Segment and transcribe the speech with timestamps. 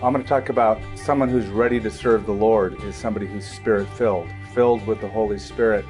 [0.00, 3.44] I'm going to talk about someone who's ready to serve the Lord is somebody who's
[3.44, 5.84] spirit filled, filled with the Holy Spirit.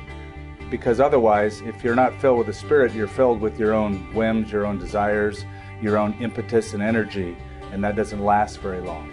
[0.71, 4.51] Because otherwise, if you're not filled with the Spirit, you're filled with your own whims,
[4.51, 5.45] your own desires,
[5.83, 7.37] your own impetus and energy,
[7.71, 9.11] and that doesn't last very long.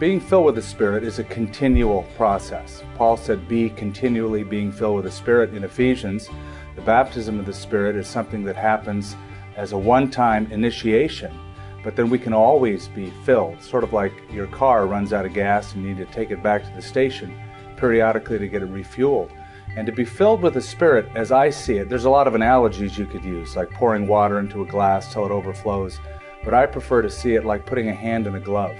[0.00, 2.82] Being filled with the Spirit is a continual process.
[2.96, 6.28] Paul said, Be continually being filled with the Spirit in Ephesians.
[6.74, 9.14] The baptism of the Spirit is something that happens
[9.54, 11.45] as a one time initiation
[11.86, 15.32] but then we can always be filled, sort of like your car runs out of
[15.32, 17.32] gas and you need to take it back to the station
[17.76, 19.30] periodically to get it refueled.
[19.76, 22.34] And to be filled with the Spirit, as I see it, there's a lot of
[22.34, 26.00] analogies you could use, like pouring water into a glass till it overflows.
[26.42, 28.76] But I prefer to see it like putting a hand in a glove.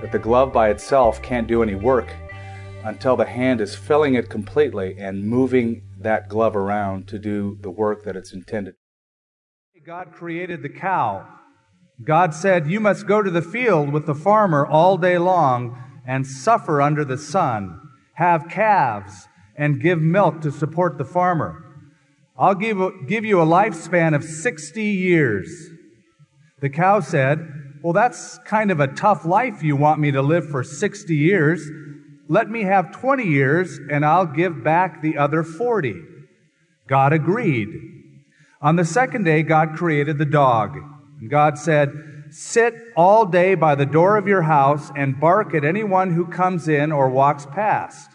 [0.00, 2.08] That the glove by itself can't do any work
[2.82, 7.70] until the hand is filling it completely and moving that glove around to do the
[7.70, 8.76] work that it's intended.
[9.84, 11.37] God created the cow
[12.04, 16.26] God said, You must go to the field with the farmer all day long and
[16.26, 17.80] suffer under the sun,
[18.14, 21.64] have calves, and give milk to support the farmer.
[22.36, 22.78] I'll give,
[23.08, 25.70] give you a lifespan of 60 years.
[26.60, 27.46] The cow said,
[27.82, 31.68] Well, that's kind of a tough life you want me to live for 60 years.
[32.28, 35.94] Let me have 20 years and I'll give back the other 40.
[36.86, 37.68] God agreed.
[38.60, 40.78] On the second day, God created the dog.
[41.20, 41.92] And God said,
[42.30, 46.68] Sit all day by the door of your house and bark at anyone who comes
[46.68, 48.10] in or walks past.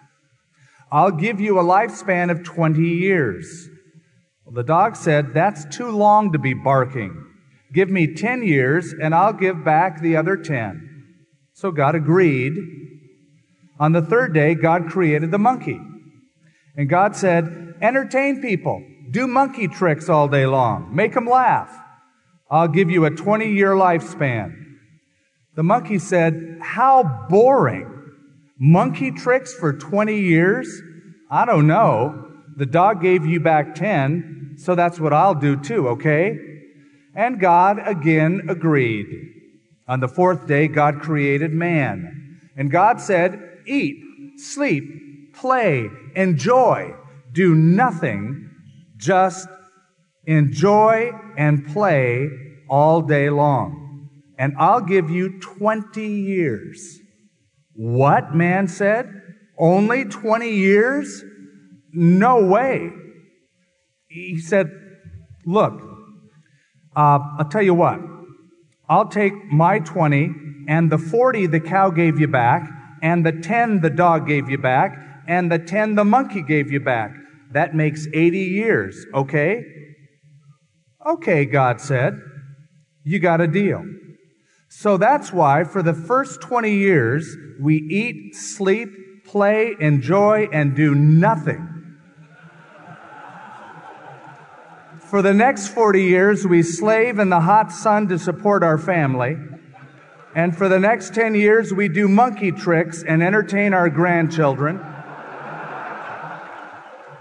[0.92, 3.68] I'll give you a lifespan of 20 years.
[4.46, 7.20] Well, the dog said, That's too long to be barking.
[7.74, 10.90] Give me 10 years and I'll give back the other 10.
[11.54, 12.54] So God agreed.
[13.80, 15.80] On the third day, God created the monkey.
[16.78, 18.84] And God said, Entertain people.
[19.10, 20.96] Do monkey tricks all day long.
[20.96, 21.83] Make them laugh.
[22.54, 24.54] I'll give you a 20 year lifespan.
[25.56, 27.90] The monkey said, How boring.
[28.60, 30.82] Monkey tricks for 20 years?
[31.32, 32.32] I don't know.
[32.56, 36.38] The dog gave you back 10, so that's what I'll do too, okay?
[37.16, 39.08] And God again agreed.
[39.88, 42.40] On the fourth day, God created man.
[42.56, 43.98] And God said, Eat,
[44.38, 46.94] sleep, play, enjoy.
[47.32, 48.52] Do nothing,
[48.98, 49.48] just
[50.26, 52.30] enjoy and play
[52.70, 54.10] all day long.
[54.38, 57.00] And I'll give you 20 years.
[57.76, 58.34] What?
[58.36, 59.22] Man said.
[59.58, 61.24] Only 20 years?
[61.92, 62.92] No way.
[64.08, 64.72] He said,
[65.46, 65.82] Look,
[66.96, 68.00] uh, I'll tell you what.
[68.90, 72.70] I'll take my 20 and the 40 the cow gave you back,
[73.02, 74.98] and the 10 the dog gave you back,
[75.28, 77.14] and the 10 the monkey gave you back.
[77.52, 79.66] That makes 80 years, okay?
[81.06, 82.20] Okay, God said
[83.04, 83.84] you got a deal.
[84.70, 90.96] So that's why for the first 20 years, we eat, sleep, play, enjoy, and do
[90.96, 91.70] nothing.
[95.00, 99.38] For the next 40 years, we slave in the hot sun to support our family.
[100.36, 104.84] And for the next 10 years, we do monkey tricks and entertain our grandchildren.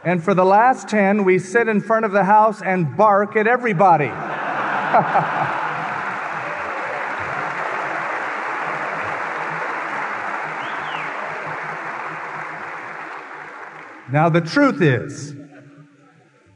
[0.04, 3.46] And for the last 10, we sit in front of the house and bark at
[3.46, 4.10] everybody.
[14.12, 15.34] Now, the truth is,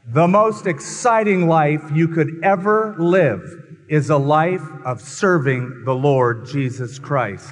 [0.05, 3.41] the most exciting life you could ever live
[3.89, 7.51] is a life of serving the Lord Jesus Christ.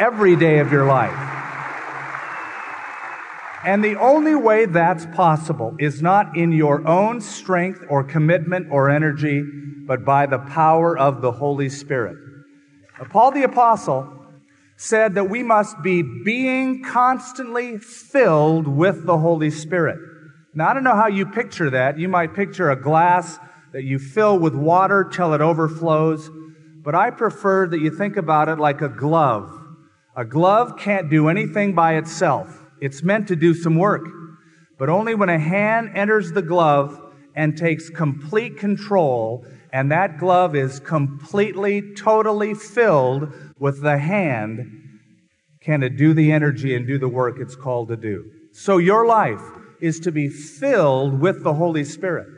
[0.00, 1.37] Every day of your life.
[3.68, 8.88] And the only way that's possible is not in your own strength or commitment or
[8.88, 9.44] energy,
[9.86, 12.16] but by the power of the Holy Spirit.
[13.10, 14.10] Paul the Apostle
[14.78, 19.98] said that we must be being constantly filled with the Holy Spirit.
[20.54, 21.98] Now, I don't know how you picture that.
[21.98, 23.38] You might picture a glass
[23.74, 26.30] that you fill with water till it overflows,
[26.82, 29.52] but I prefer that you think about it like a glove.
[30.16, 32.64] A glove can't do anything by itself.
[32.80, 34.06] It's meant to do some work,
[34.78, 37.00] but only when a hand enters the glove
[37.34, 44.66] and takes complete control and that glove is completely, totally filled with the hand,
[45.60, 48.24] can it do the energy and do the work it's called to do?
[48.52, 49.42] So your life
[49.80, 52.28] is to be filled with the Holy Spirit.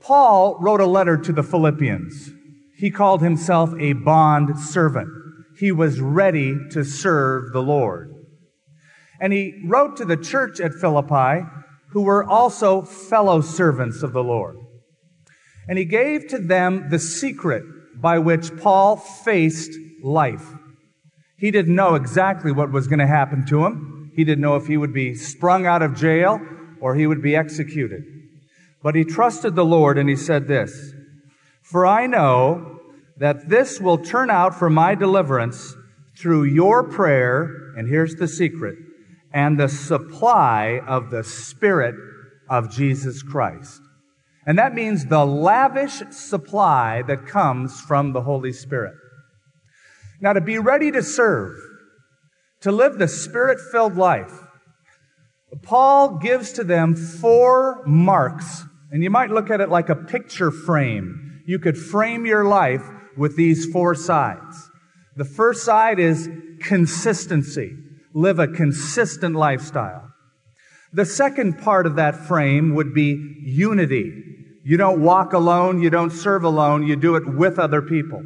[0.00, 2.30] Paul wrote a letter to the Philippians.
[2.76, 5.08] He called himself a bond servant.
[5.58, 8.14] He was ready to serve the Lord.
[9.20, 11.46] And he wrote to the church at Philippi,
[11.90, 14.56] who were also fellow servants of the Lord.
[15.68, 17.62] And he gave to them the secret
[18.00, 19.72] by which Paul faced
[20.02, 20.54] life.
[21.36, 24.12] He didn't know exactly what was going to happen to him.
[24.14, 26.40] He didn't know if he would be sprung out of jail
[26.80, 28.02] or he would be executed.
[28.82, 30.92] But he trusted the Lord and he said this,
[31.62, 32.80] For I know
[33.18, 35.74] that this will turn out for my deliverance
[36.18, 38.76] through your prayer, and here's the secret,
[39.32, 41.94] and the supply of the Spirit
[42.48, 43.80] of Jesus Christ.
[44.46, 48.94] And that means the lavish supply that comes from the Holy Spirit.
[50.20, 51.56] Now, to be ready to serve,
[52.62, 54.32] to live the Spirit filled life,
[55.62, 60.50] Paul gives to them four marks, and you might look at it like a picture
[60.50, 61.42] frame.
[61.46, 62.82] You could frame your life
[63.16, 64.70] with these four sides.
[65.16, 66.28] The first side is
[66.60, 67.76] consistency.
[68.12, 70.10] Live a consistent lifestyle.
[70.92, 74.12] The second part of that frame would be unity.
[74.64, 78.22] You don't walk alone, you don't serve alone, you do it with other people.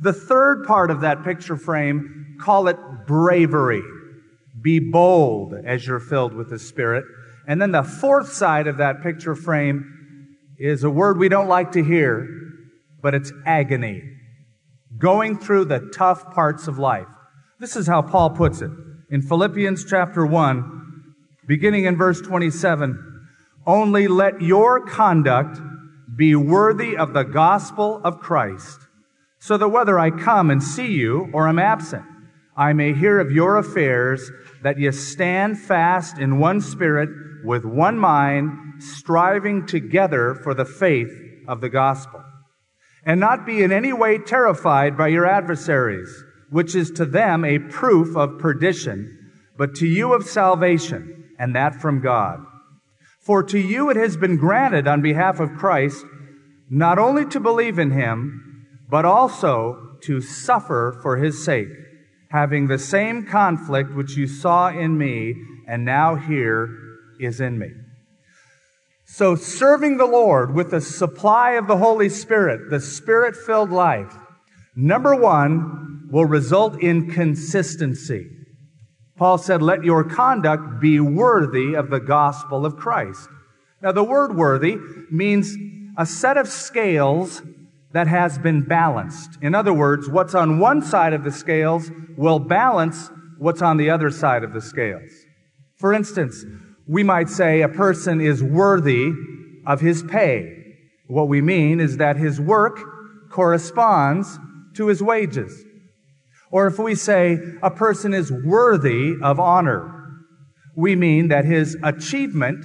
[0.00, 3.82] The third part of that picture frame, call it bravery.
[4.60, 7.04] Be bold as you're filled with the Spirit.
[7.46, 9.84] And then the fourth side of that picture frame
[10.58, 12.26] is a word we don't like to hear,
[13.02, 14.02] but it's agony.
[14.96, 17.08] Going through the tough parts of life.
[17.60, 18.70] This is how Paul puts it
[19.10, 20.84] in Philippians chapter 1
[21.46, 23.26] beginning in verse 27,
[23.66, 25.60] only let your conduct
[26.16, 28.80] be worthy of the gospel of Christ,
[29.38, 32.04] so that whether I come and see you or am absent,
[32.56, 34.30] I may hear of your affairs,
[34.62, 37.10] that ye stand fast in one spirit,
[37.44, 41.12] with one mind, striving together for the faith
[41.46, 42.22] of the gospel,
[43.04, 46.23] and not be in any way terrified by your adversaries,
[46.54, 49.18] which is to them a proof of perdition,
[49.58, 52.38] but to you of salvation and that from God.
[53.18, 56.04] For to you it has been granted on behalf of Christ
[56.70, 61.70] not only to believe in him, but also to suffer for his sake,
[62.30, 65.34] having the same conflict which you saw in me
[65.66, 66.68] and now here
[67.18, 67.70] is in me.
[69.06, 74.16] So serving the Lord with the supply of the Holy Spirit, the Spirit filled life,
[74.76, 78.24] number one, will result in consistency.
[79.16, 83.28] Paul said, Let your conduct be worthy of the gospel of Christ.
[83.82, 84.76] Now, the word worthy
[85.10, 85.56] means
[85.98, 87.42] a set of scales
[87.90, 89.38] that has been balanced.
[89.42, 93.90] In other words, what's on one side of the scales will balance what's on the
[93.90, 95.10] other side of the scales.
[95.78, 96.44] For instance,
[96.86, 99.10] we might say a person is worthy
[99.66, 100.76] of his pay.
[101.08, 102.78] What we mean is that his work
[103.32, 104.38] corresponds
[104.74, 105.64] to his wages.
[106.54, 110.22] Or if we say a person is worthy of honor,
[110.76, 112.64] we mean that his achievement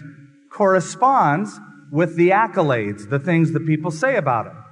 [0.52, 1.60] corresponds
[1.92, 4.64] with the accolades, the things that people say about him.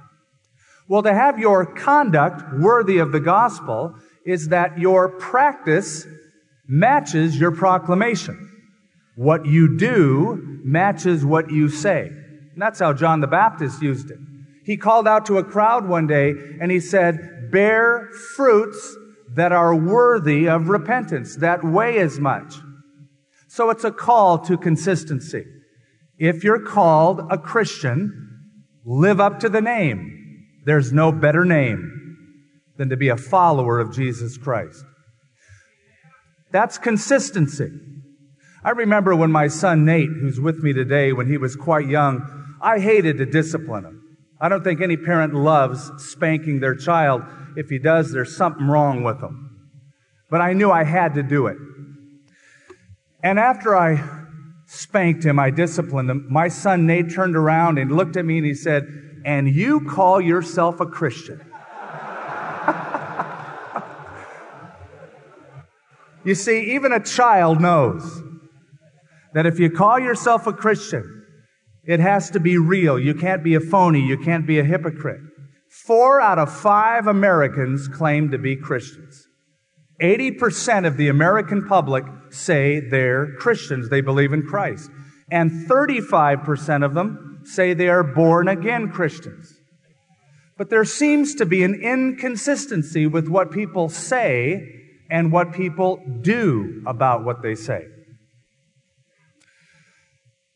[0.86, 6.06] Well, to have your conduct worthy of the gospel is that your practice
[6.68, 8.38] matches your proclamation.
[9.16, 12.06] What you do matches what you say.
[12.06, 14.18] And that's how John the Baptist used it.
[14.64, 18.96] He called out to a crowd one day and he said, bear fruits
[19.34, 22.54] that are worthy of repentance, that weigh as much.
[23.48, 25.44] So it's a call to consistency.
[26.18, 28.28] If you're called a Christian,
[28.84, 30.14] live up to the name.
[30.64, 32.16] There's no better name
[32.76, 34.84] than to be a follower of Jesus Christ.
[36.50, 37.70] That's consistency.
[38.64, 42.56] I remember when my son Nate, who's with me today, when he was quite young,
[42.60, 43.97] I hated to discipline him.
[44.40, 47.22] I don't think any parent loves spanking their child.
[47.56, 49.72] If he does, there's something wrong with him.
[50.30, 51.56] But I knew I had to do it.
[53.22, 54.02] And after I
[54.66, 58.46] spanked him, I disciplined him, my son Nate turned around and looked at me and
[58.46, 58.86] he said,
[59.24, 61.40] And you call yourself a Christian?
[66.24, 68.22] you see, even a child knows
[69.34, 71.17] that if you call yourself a Christian,
[71.88, 72.98] it has to be real.
[72.98, 74.00] You can't be a phony.
[74.00, 75.22] You can't be a hypocrite.
[75.70, 79.26] Four out of five Americans claim to be Christians.
[80.02, 83.88] 80% of the American public say they're Christians.
[83.88, 84.90] They believe in Christ.
[85.30, 89.54] And 35% of them say they are born again Christians.
[90.58, 94.62] But there seems to be an inconsistency with what people say
[95.10, 97.86] and what people do about what they say.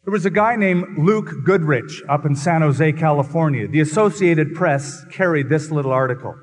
[0.04, 3.68] There was a guy named Luke Goodrich up in San Jose, California.
[3.68, 6.34] The Associated Press carried this little article.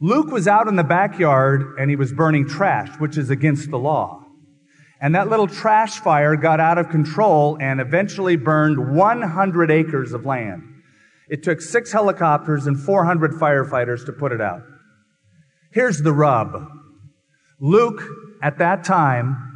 [0.00, 3.78] Luke was out in the backyard and he was burning trash, which is against the
[3.78, 4.24] law.
[5.00, 10.26] And that little trash fire got out of control and eventually burned 100 acres of
[10.26, 10.62] land.
[11.28, 14.62] It took six helicopters and 400 firefighters to put it out.
[15.72, 16.66] Here's the rub.
[17.60, 18.02] Luke,
[18.42, 19.49] at that time,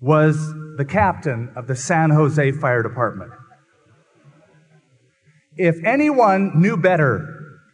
[0.00, 3.32] was the captain of the San Jose Fire Department.
[5.56, 7.26] If anyone knew better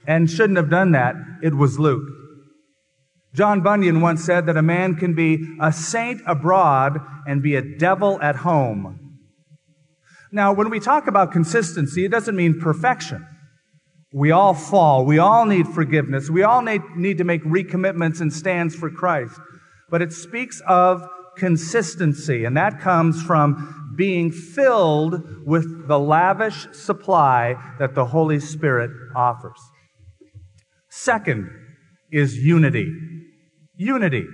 [0.06, 2.08] and shouldn't have done that, it was Luke.
[3.34, 7.62] John Bunyan once said that a man can be a saint abroad and be a
[7.62, 9.18] devil at home.
[10.32, 13.26] Now, when we talk about consistency, it doesn't mean perfection.
[14.12, 15.04] We all fall.
[15.04, 16.28] We all need forgiveness.
[16.28, 19.38] We all need, need to make recommitments and stands for Christ.
[19.88, 21.06] But it speaks of
[21.36, 28.90] consistency, and that comes from being filled with the lavish supply that the Holy Spirit
[29.14, 29.60] offers.
[30.88, 31.50] Second
[32.10, 32.92] is unity.
[33.76, 34.26] Unity.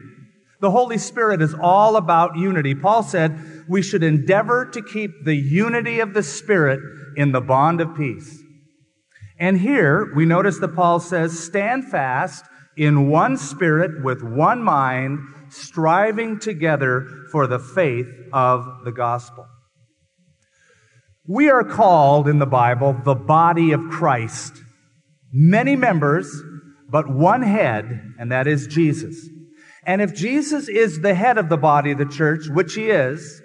[0.61, 2.75] The Holy Spirit is all about unity.
[2.75, 6.81] Paul said we should endeavor to keep the unity of the Spirit
[7.17, 8.43] in the bond of peace.
[9.38, 12.45] And here we notice that Paul says, stand fast
[12.76, 15.19] in one spirit with one mind,
[15.50, 19.47] striving together for the faith of the gospel.
[21.26, 24.62] We are called in the Bible the body of Christ.
[25.33, 26.43] Many members,
[26.88, 29.29] but one head, and that is Jesus.
[29.85, 33.43] And if Jesus is the head of the body of the church, which he is,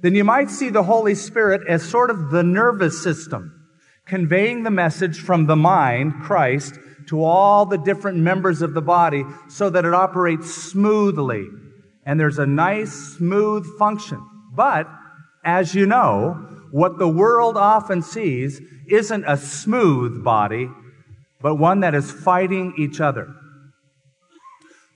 [0.00, 3.58] then you might see the Holy Spirit as sort of the nervous system
[4.06, 6.78] conveying the message from the mind, Christ,
[7.12, 11.46] to all the different members of the body so that it operates smoothly
[12.06, 14.18] and there's a nice, smooth function.
[14.54, 14.88] But,
[15.44, 20.70] as you know, what the world often sees isn't a smooth body,
[21.42, 23.28] but one that is fighting each other.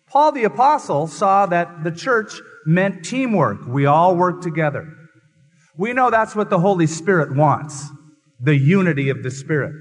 [0.08, 3.66] Paul the Apostle saw that the church meant teamwork.
[3.66, 4.90] We all work together.
[5.76, 7.90] We know that's what the Holy Spirit wants
[8.40, 9.74] the unity of the Spirit.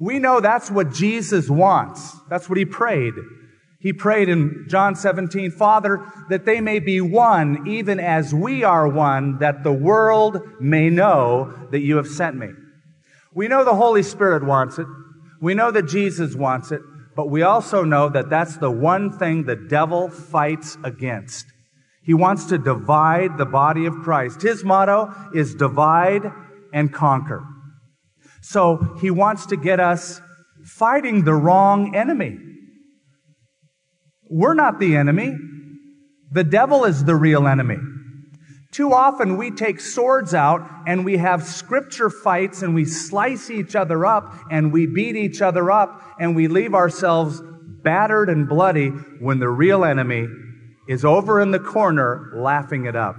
[0.00, 2.16] We know that's what Jesus wants.
[2.30, 3.14] That's what he prayed.
[3.80, 8.88] He prayed in John 17, Father, that they may be one, even as we are
[8.88, 12.48] one, that the world may know that you have sent me.
[13.34, 14.86] We know the Holy Spirit wants it.
[15.40, 16.80] We know that Jesus wants it,
[17.14, 21.46] but we also know that that's the one thing the devil fights against.
[22.02, 24.42] He wants to divide the body of Christ.
[24.42, 26.30] His motto is divide
[26.72, 27.44] and conquer.
[28.40, 30.20] So he wants to get us
[30.64, 32.38] fighting the wrong enemy.
[34.28, 35.36] We're not the enemy.
[36.32, 37.78] The devil is the real enemy.
[38.72, 43.74] Too often we take swords out and we have scripture fights and we slice each
[43.74, 47.42] other up and we beat each other up and we leave ourselves
[47.82, 50.28] battered and bloody when the real enemy
[50.88, 53.16] is over in the corner laughing it up.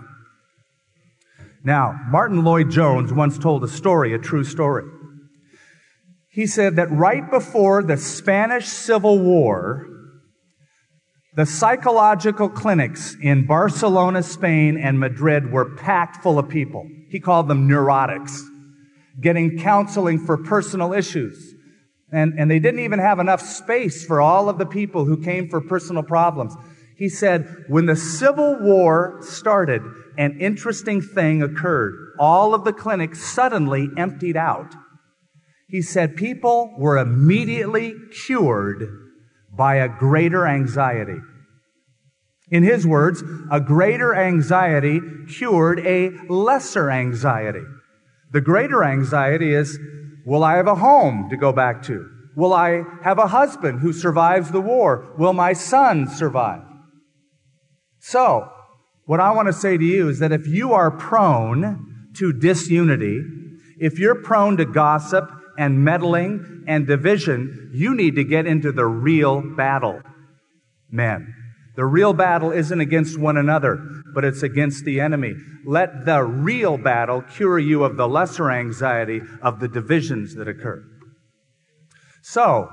[1.63, 4.85] Now, Martyn Lloyd-Jones once told a story, a true story.
[6.31, 9.85] He said that right before the Spanish Civil War,
[11.35, 16.87] the psychological clinics in Barcelona, Spain, and Madrid were packed full of people.
[17.09, 18.39] He called them neurotics,
[19.19, 21.53] getting counseling for personal issues.
[22.13, 25.49] And, and they didn't even have enough space for all of the people who came
[25.49, 26.53] for personal problems.
[26.97, 29.81] He said, when the Civil War started,
[30.17, 32.13] an interesting thing occurred.
[32.19, 34.75] All of the clinics suddenly emptied out.
[35.71, 38.89] He said people were immediately cured
[39.55, 41.19] by a greater anxiety.
[42.49, 44.99] In his words, a greater anxiety
[45.29, 47.63] cured a lesser anxiety.
[48.33, 49.79] The greater anxiety is,
[50.25, 52.05] will I have a home to go back to?
[52.35, 55.13] Will I have a husband who survives the war?
[55.17, 56.63] Will my son survive?
[57.99, 58.51] So,
[59.05, 63.21] what I want to say to you is that if you are prone to disunity,
[63.79, 65.29] if you're prone to gossip
[65.61, 70.01] and meddling and division, you need to get into the real battle.
[70.89, 71.35] Men.
[71.75, 73.79] The real battle isn't against one another,
[74.15, 75.35] but it's against the enemy.
[75.63, 80.83] Let the real battle cure you of the lesser anxiety of the divisions that occur.
[82.23, 82.67] So,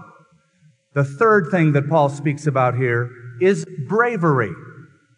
[0.95, 3.11] the third thing that Paul speaks about here
[3.43, 4.55] is bravery.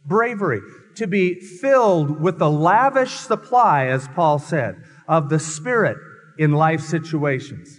[0.04, 0.60] Bravery.
[0.96, 4.74] To be filled with the lavish supply, as Paul said,
[5.06, 5.96] of the Spirit
[6.40, 7.78] in life situations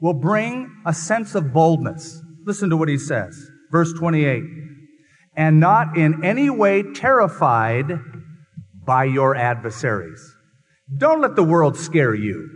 [0.00, 2.20] will bring a sense of boldness.
[2.44, 3.48] Listen to what he says.
[3.70, 4.42] Verse 28.
[5.36, 8.00] And not in any way terrified
[8.84, 10.34] by your adversaries.
[10.98, 12.50] Don't let the world scare you.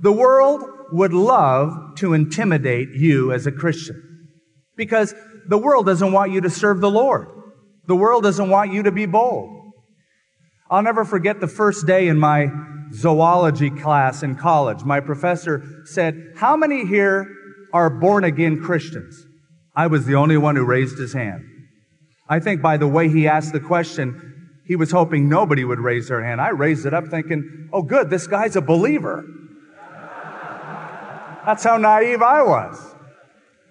[0.00, 4.28] The world would love to intimidate you as a Christian
[4.76, 5.14] because
[5.48, 7.26] the world doesn't want you to serve the Lord.
[7.86, 9.72] The world doesn't want you to be bold.
[10.70, 12.48] I'll never forget the first day in my
[12.92, 14.84] zoology class in college.
[14.84, 17.26] My professor said, How many here
[17.72, 19.26] are born again Christians?
[19.74, 21.44] I was the only one who raised his hand.
[22.28, 26.08] I think by the way he asked the question, he was hoping nobody would raise
[26.08, 26.40] their hand.
[26.40, 29.24] I raised it up thinking, oh, good, this guy's a believer.
[31.44, 32.94] That's how naive I was.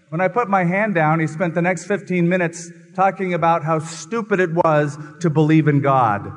[0.09, 3.79] When I put my hand down, he spent the next 15 minutes talking about how
[3.79, 6.31] stupid it was to believe in God.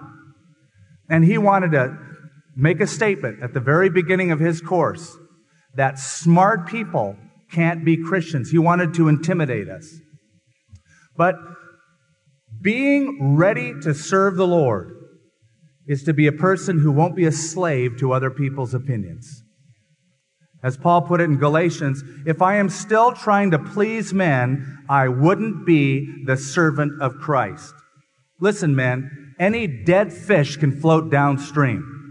[1.09, 1.99] And he wanted to
[2.57, 5.17] make a statement at the very beginning of his course
[5.75, 7.17] that smart people
[7.51, 8.51] can't be Christians.
[8.51, 9.91] He wanted to intimidate us.
[11.17, 11.37] But
[12.61, 14.93] being ready to serve the Lord
[15.87, 19.43] is to be a person who won't be a slave to other people's opinions.
[20.63, 25.09] As Paul put it in Galatians, if I am still trying to please men, I
[25.09, 27.75] wouldn't be the servant of Christ.
[28.39, 32.02] Listen, men, any dead fish can float downstream.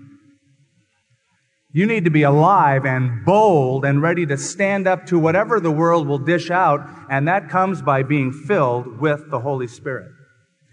[1.73, 5.71] You need to be alive and bold and ready to stand up to whatever the
[5.71, 10.11] world will dish out, and that comes by being filled with the Holy Spirit.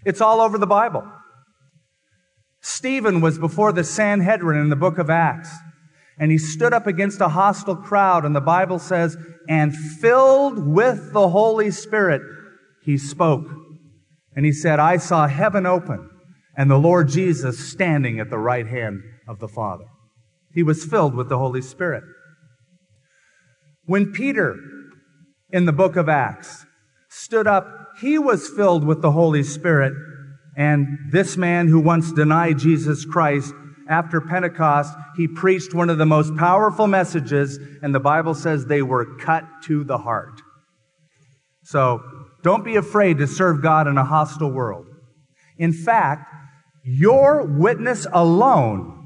[0.05, 1.03] It's all over the Bible.
[2.61, 5.49] Stephen was before the Sanhedrin in the book of Acts,
[6.17, 9.15] and he stood up against a hostile crowd, and the Bible says,
[9.47, 12.21] and filled with the Holy Spirit,
[12.83, 13.45] he spoke.
[14.35, 16.09] And he said, I saw heaven open
[16.59, 19.85] and the Lord Jesus standing at the right hand of the Father.
[20.59, 22.03] He was filled with the Holy Spirit.
[23.85, 24.57] When Peter,
[25.51, 26.65] in the book of Acts,
[27.09, 29.93] stood up, he was filled with the Holy Spirit.
[30.57, 33.53] And this man who once denied Jesus Christ,
[33.87, 38.81] after Pentecost, he preached one of the most powerful messages, and the Bible says they
[38.81, 40.41] were cut to the heart.
[41.63, 42.01] So,
[42.43, 44.87] don't be afraid to serve God in a hostile world.
[45.57, 46.29] In fact,
[46.83, 48.98] your witness alone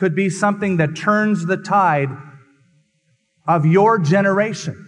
[0.00, 2.08] could be something that turns the tide
[3.46, 4.86] of your generation.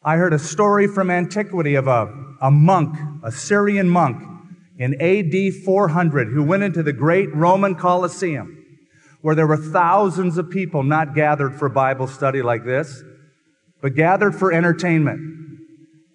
[0.00, 2.06] I heard a story from antiquity of a,
[2.40, 4.22] a monk, a Syrian monk
[4.78, 8.54] in AD 400 who went into the great Roman Colosseum
[9.22, 13.02] where there were thousands of people not gathered for Bible study like this,
[13.82, 15.20] but gathered for entertainment.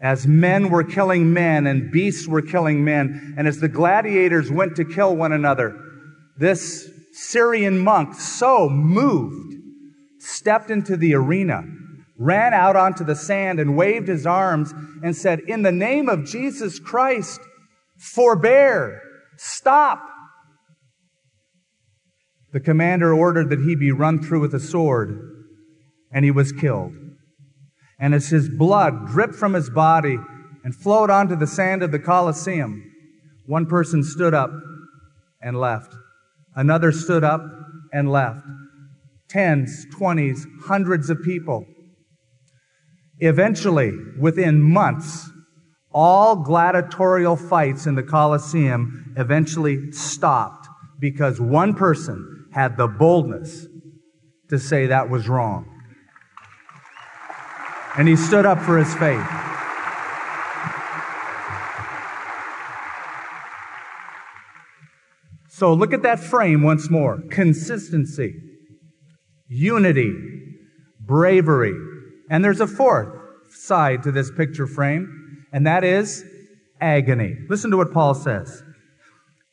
[0.01, 4.77] As men were killing men and beasts were killing men, and as the gladiators went
[4.77, 5.77] to kill one another,
[6.37, 9.55] this Syrian monk, so moved,
[10.19, 11.63] stepped into the arena
[12.17, 14.73] ran out onto the sand and waved his arms
[15.03, 17.41] and said, In the name of Jesus Christ,
[17.97, 19.01] forbear,
[19.37, 20.09] stop.
[22.51, 25.19] The commander ordered that he be run through with a sword,
[26.11, 26.93] and he was killed.
[27.99, 30.17] And as his blood dripped from his body
[30.63, 32.83] and flowed onto the sand of the Colosseum,
[33.47, 34.51] one person stood up
[35.41, 35.95] and left.
[36.55, 37.41] Another stood up
[37.91, 38.45] and left.
[39.29, 41.65] Tens, twenties, hundreds of people
[43.19, 45.29] Eventually, within months,
[45.93, 50.67] all gladiatorial fights in the Colosseum eventually stopped
[50.99, 53.67] because one person had the boldness
[54.49, 55.65] to say that was wrong.
[57.97, 59.42] And he stood up for his faith.
[65.63, 68.35] So look at that frame once more consistency,
[69.47, 70.13] unity,
[70.99, 71.73] bravery,
[72.29, 73.07] and there's a fourth
[73.49, 76.25] side to this picture frame, and that is
[76.81, 77.37] agony.
[77.47, 78.61] Listen to what Paul says.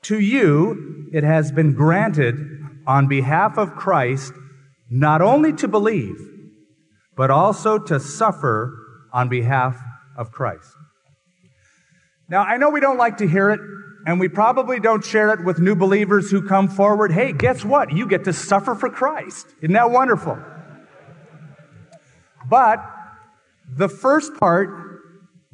[0.02, 2.34] To you, it has been granted
[2.88, 4.32] on behalf of Christ
[4.90, 6.18] not only to believe,
[7.16, 8.76] but also to suffer
[9.12, 9.80] on behalf
[10.16, 10.72] of Christ.
[12.28, 13.60] Now, I know we don't like to hear it,
[14.06, 17.12] and we probably don't share it with new believers who come forward.
[17.12, 17.92] Hey, guess what?
[17.92, 19.46] You get to suffer for Christ.
[19.60, 20.38] Isn't that wonderful?
[22.48, 22.84] But
[23.76, 24.70] the first part,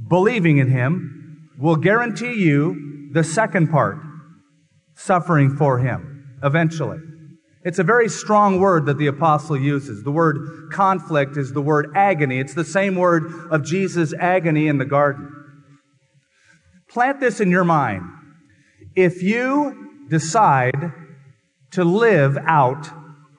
[0.08, 3.98] believing in Him, will guarantee you the second part,
[4.94, 6.98] suffering for Him, eventually.
[7.64, 10.04] It's a very strong word that the apostle uses.
[10.04, 12.38] The word conflict is the word agony.
[12.38, 15.32] It's the same word of Jesus' agony in the garden.
[16.88, 18.04] Plant this in your mind.
[18.96, 20.92] If you decide
[21.72, 22.88] to live out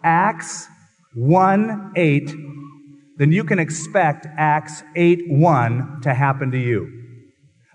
[0.03, 0.67] Acts
[1.15, 2.31] 1 8
[3.17, 6.93] then you can expect Acts 8 1 to happen to you.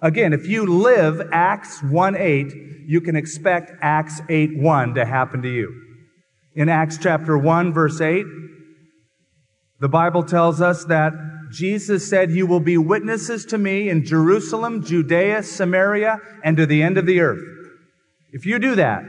[0.00, 2.52] Again, if you live Acts 1 8,
[2.86, 5.74] you can expect Acts 8 1 to happen to you.
[6.54, 8.24] In Acts chapter 1, verse 8,
[9.80, 11.12] the Bible tells us that
[11.50, 16.82] Jesus said, You will be witnesses to me in Jerusalem, Judea, Samaria, and to the
[16.82, 17.42] end of the earth.
[18.32, 19.02] If you do that,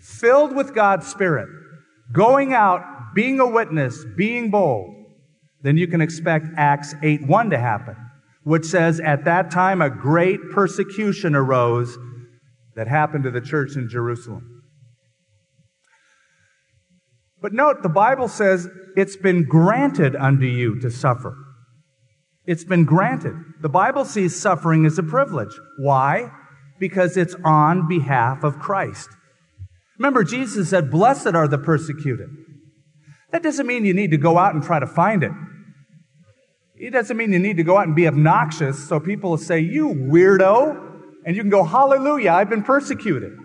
[0.00, 1.48] filled with God's Spirit,
[2.12, 2.82] going out,
[3.14, 4.94] being a witness, being bold,
[5.62, 7.96] then you can expect Acts 8 1 to happen,
[8.42, 11.96] which says, At that time a great persecution arose
[12.74, 14.62] that happened to the church in Jerusalem.
[17.40, 21.36] But note, the Bible says it's been granted unto you to suffer.
[22.46, 23.34] It's been granted.
[23.60, 25.52] The Bible sees suffering as a privilege.
[25.78, 26.30] Why?
[26.82, 29.08] Because it's on behalf of Christ.
[30.00, 32.28] Remember, Jesus said, Blessed are the persecuted.
[33.30, 35.30] That doesn't mean you need to go out and try to find it.
[36.74, 39.60] It doesn't mean you need to go out and be obnoxious so people will say,
[39.60, 40.90] You weirdo.
[41.24, 43.38] And you can go, Hallelujah, I've been persecuted.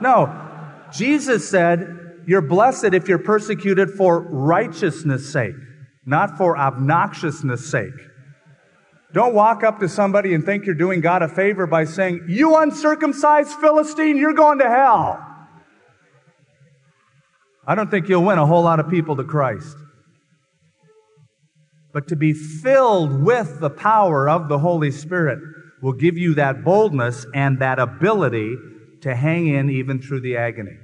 [0.00, 0.32] No.
[0.92, 5.56] Jesus said, You're blessed if you're persecuted for righteousness' sake,
[6.06, 7.98] not for obnoxiousness' sake.
[9.12, 12.56] Don't walk up to somebody and think you're doing God a favor by saying, You
[12.56, 15.28] uncircumcised Philistine, you're going to hell.
[17.66, 19.76] I don't think you'll win a whole lot of people to Christ.
[21.92, 25.38] But to be filled with the power of the Holy Spirit
[25.82, 28.56] will give you that boldness and that ability
[29.02, 30.78] to hang in even through the agony.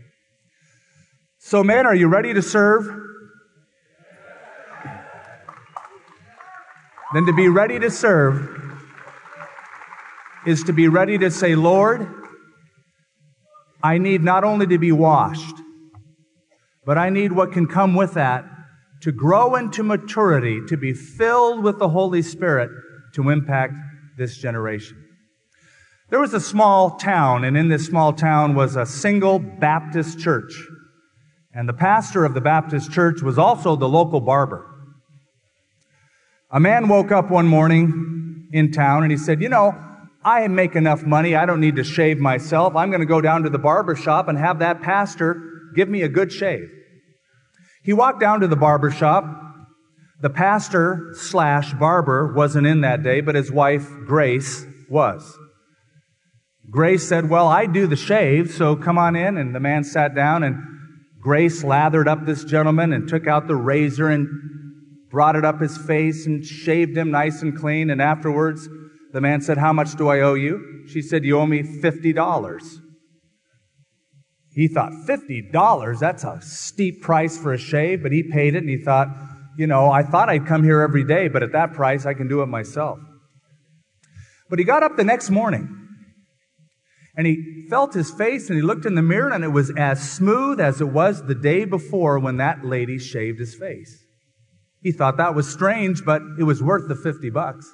[1.38, 3.07] So, men, are you ready to serve?
[7.14, 8.48] Then to be ready to serve
[10.46, 12.06] is to be ready to say, Lord,
[13.82, 15.56] I need not only to be washed,
[16.84, 18.44] but I need what can come with that
[19.02, 22.70] to grow into maturity, to be filled with the Holy Spirit
[23.14, 23.74] to impact
[24.18, 24.96] this generation.
[26.10, 30.52] There was a small town, and in this small town was a single Baptist church.
[31.54, 34.77] And the pastor of the Baptist church was also the local barber.
[36.50, 39.76] A man woke up one morning in town and he said, You know,
[40.24, 41.34] I make enough money.
[41.34, 42.74] I don't need to shave myself.
[42.74, 45.42] I'm going to go down to the barber shop and have that pastor
[45.74, 46.68] give me a good shave.
[47.82, 49.24] He walked down to the barber shop.
[50.20, 55.38] The pastor slash barber wasn't in that day, but his wife, Grace, was.
[56.70, 59.36] Grace said, Well, I do the shave, so come on in.
[59.36, 60.56] And the man sat down and
[61.20, 64.28] Grace lathered up this gentleman and took out the razor and
[65.10, 67.90] brought it up his face and shaved him nice and clean.
[67.90, 68.68] And afterwards,
[69.12, 70.84] the man said, How much do I owe you?
[70.88, 72.80] She said, You owe me $50.
[74.52, 75.98] He thought, $50?
[75.98, 79.08] That's a steep price for a shave, but he paid it and he thought,
[79.56, 82.28] You know, I thought I'd come here every day, but at that price, I can
[82.28, 82.98] do it myself.
[84.50, 85.74] But he got up the next morning
[87.16, 90.10] and he felt his face and he looked in the mirror and it was as
[90.10, 94.04] smooth as it was the day before when that lady shaved his face.
[94.82, 97.70] He thought that was strange, but it was worth the 50 bucks.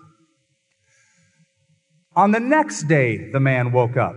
[2.16, 4.14] On the next day, the man woke up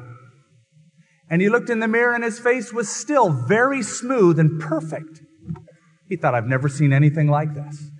[1.30, 5.21] and he looked in the mirror and his face was still very smooth and perfect.
[6.08, 7.91] He thought, I've never seen anything like this.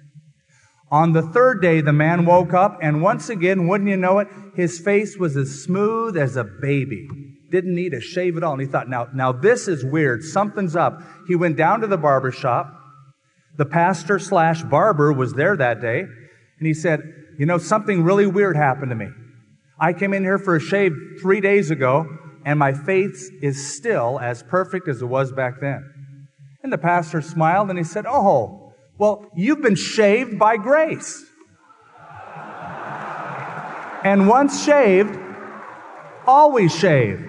[0.90, 4.30] On the third day, the man woke up and once again, wouldn't you know it,
[4.56, 7.08] his face was as smooth as a baby.
[7.52, 8.54] Didn't need a shave at all.
[8.54, 10.24] And he thought, now, now this is weird.
[10.24, 11.02] Something's up.
[11.28, 12.74] He went down to the barber shop
[13.58, 17.02] the pastor slash barber was there that day, and he said,
[17.38, 19.10] You know, something really weird happened to me.
[19.80, 22.08] I came in here for a shave three days ago,
[22.46, 25.84] and my face is still as perfect as it was back then.
[26.64, 31.24] And the pastor smiled and he said, Oh, well, you've been shaved by grace.
[34.04, 35.18] And once shaved,
[36.26, 37.27] always shaved.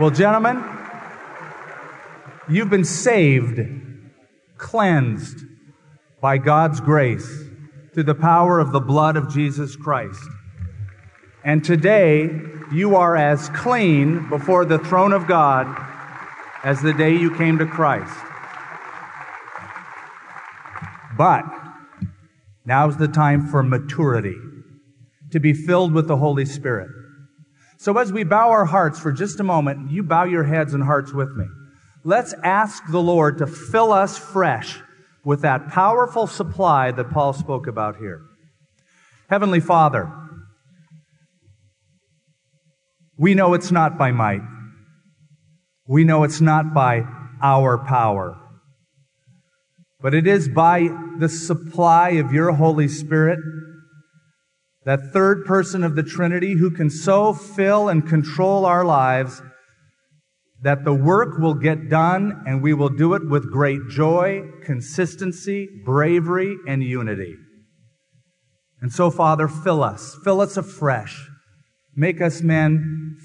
[0.00, 0.64] Well, gentlemen,
[2.48, 3.60] you've been saved,
[4.56, 5.44] cleansed
[6.22, 7.28] by God's grace
[7.92, 10.26] through the power of the blood of Jesus Christ.
[11.44, 12.30] And today,
[12.72, 15.66] you are as clean before the throne of God
[16.64, 18.16] as the day you came to Christ.
[21.18, 21.44] But
[22.64, 24.36] now's the time for maturity,
[25.30, 26.88] to be filled with the Holy Spirit.
[27.80, 30.82] So as we bow our hearts for just a moment, you bow your heads and
[30.82, 31.46] hearts with me.
[32.04, 34.78] Let's ask the Lord to fill us fresh
[35.24, 38.20] with that powerful supply that Paul spoke about here.
[39.30, 40.12] Heavenly Father,
[43.16, 44.42] we know it's not by might.
[45.88, 47.04] We know it's not by
[47.42, 48.38] our power.
[50.02, 53.38] But it is by the supply of your Holy Spirit
[54.84, 59.42] that third person of the Trinity who can so fill and control our lives
[60.62, 65.68] that the work will get done and we will do it with great joy, consistency,
[65.84, 67.34] bravery, and unity.
[68.80, 71.28] And so, Father, fill us, fill us afresh.
[71.94, 73.16] Make us men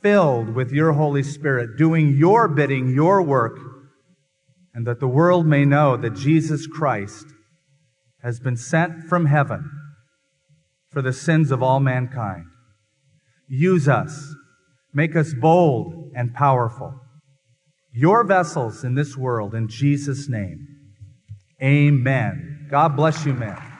[0.00, 3.58] filled with your Holy Spirit, doing your bidding, your work,
[4.74, 7.26] and that the world may know that Jesus Christ
[8.22, 9.70] has been sent from heaven
[10.92, 12.44] for the sins of all mankind.
[13.48, 14.34] Use us.
[14.94, 16.94] Make us bold and powerful.
[17.94, 20.66] Your vessels in this world in Jesus' name.
[21.62, 22.68] Amen.
[22.70, 23.71] God bless you, men.